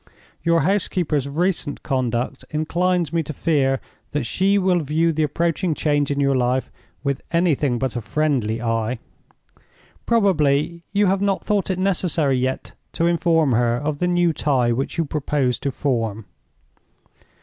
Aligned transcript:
Your 0.41 0.61
housekeeper's 0.61 1.29
recent 1.29 1.83
conduct 1.83 2.43
inclines 2.49 3.13
me 3.13 3.21
to 3.21 3.33
fear 3.33 3.79
that 4.13 4.23
she 4.23 4.57
will 4.57 4.79
view 4.79 5.13
the 5.13 5.21
approaching 5.21 5.75
change 5.75 6.09
in 6.09 6.19
your 6.19 6.33
life 6.35 6.71
with 7.03 7.21
anything 7.29 7.77
but 7.77 7.95
a 7.95 8.01
friendly 8.01 8.59
eye. 8.63 8.97
Probably 10.07 10.81
you 10.91 11.05
have 11.05 11.21
not 11.21 11.45
thought 11.45 11.69
it 11.69 11.77
necessary 11.77 12.39
yet 12.39 12.71
to 12.93 13.05
inform 13.05 13.51
her 13.51 13.75
of 13.77 13.99
the 13.99 14.07
new 14.07 14.33
tie 14.33 14.71
which 14.71 14.97
you 14.97 15.05
propose 15.05 15.59
to 15.59 15.71
form?" 15.71 16.25